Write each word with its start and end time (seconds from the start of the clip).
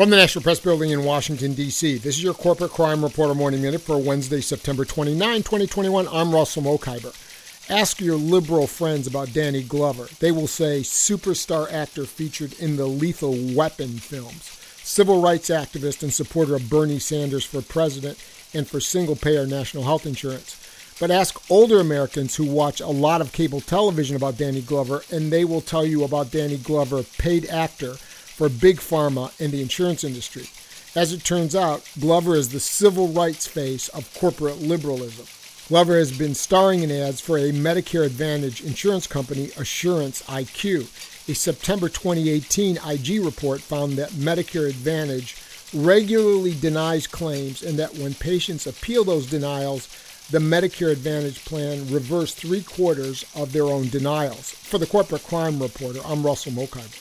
From 0.00 0.08
the 0.08 0.16
National 0.16 0.42
Press 0.42 0.60
Building 0.60 0.92
in 0.92 1.04
Washington, 1.04 1.52
D.C., 1.52 1.98
this 1.98 2.16
is 2.16 2.22
your 2.22 2.32
Corporate 2.32 2.70
Crime 2.70 3.02
Reporter 3.04 3.34
Morning 3.34 3.60
Minute 3.60 3.82
for 3.82 3.98
Wednesday, 3.98 4.40
September 4.40 4.86
29, 4.86 5.42
2021. 5.42 6.08
I'm 6.10 6.34
Russell 6.34 6.62
Mokhiber. 6.62 7.14
Ask 7.68 8.00
your 8.00 8.16
liberal 8.16 8.66
friends 8.66 9.06
about 9.06 9.34
Danny 9.34 9.62
Glover. 9.62 10.08
They 10.18 10.32
will 10.32 10.46
say 10.46 10.80
superstar 10.80 11.70
actor 11.70 12.06
featured 12.06 12.54
in 12.54 12.76
the 12.76 12.86
Lethal 12.86 13.36
Weapon 13.54 13.98
films, 13.98 14.58
civil 14.82 15.20
rights 15.20 15.50
activist 15.50 16.02
and 16.02 16.10
supporter 16.10 16.56
of 16.56 16.70
Bernie 16.70 16.98
Sanders 16.98 17.44
for 17.44 17.60
president 17.60 18.16
and 18.54 18.66
for 18.66 18.80
single 18.80 19.16
payer 19.16 19.46
national 19.46 19.84
health 19.84 20.06
insurance. 20.06 20.56
But 20.98 21.10
ask 21.10 21.38
older 21.50 21.78
Americans 21.78 22.36
who 22.36 22.46
watch 22.46 22.80
a 22.80 22.86
lot 22.86 23.20
of 23.20 23.32
cable 23.32 23.60
television 23.60 24.16
about 24.16 24.38
Danny 24.38 24.62
Glover, 24.62 25.02
and 25.12 25.30
they 25.30 25.44
will 25.44 25.60
tell 25.60 25.84
you 25.84 26.04
about 26.04 26.30
Danny 26.30 26.56
Glover, 26.56 27.02
paid 27.02 27.44
actor 27.50 27.96
for 28.40 28.48
big 28.48 28.78
pharma 28.78 29.38
and 29.38 29.52
the 29.52 29.60
insurance 29.60 30.02
industry. 30.02 30.46
As 30.98 31.12
it 31.12 31.22
turns 31.22 31.54
out, 31.54 31.86
Glover 32.00 32.34
is 32.34 32.48
the 32.48 32.58
civil 32.58 33.08
rights 33.08 33.46
face 33.46 33.88
of 33.90 34.18
corporate 34.18 34.62
liberalism. 34.62 35.26
Glover 35.68 35.98
has 35.98 36.16
been 36.16 36.34
starring 36.34 36.82
in 36.82 36.90
ads 36.90 37.20
for 37.20 37.36
a 37.36 37.52
Medicare 37.52 38.06
Advantage 38.06 38.62
insurance 38.62 39.06
company, 39.06 39.50
Assurance 39.58 40.22
IQ. 40.22 40.84
A 41.28 41.34
September 41.34 41.90
2018 41.90 42.78
IG 42.78 43.22
report 43.22 43.60
found 43.60 43.98
that 43.98 44.08
Medicare 44.12 44.70
Advantage 44.70 45.36
regularly 45.74 46.54
denies 46.54 47.06
claims 47.06 47.62
and 47.62 47.78
that 47.78 47.98
when 47.98 48.14
patients 48.14 48.66
appeal 48.66 49.04
those 49.04 49.26
denials, 49.26 49.86
the 50.30 50.38
Medicare 50.38 50.92
Advantage 50.92 51.44
plan 51.44 51.92
reversed 51.92 52.38
three 52.38 52.62
quarters 52.62 53.22
of 53.36 53.52
their 53.52 53.64
own 53.64 53.90
denials. 53.90 54.48
For 54.50 54.78
the 54.78 54.86
Corporate 54.86 55.24
Crime 55.24 55.60
Reporter, 55.60 56.00
I'm 56.06 56.24
Russell 56.24 56.52
Mokhiber. 56.52 56.99